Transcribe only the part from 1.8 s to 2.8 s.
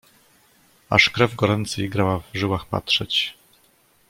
grała w żyłach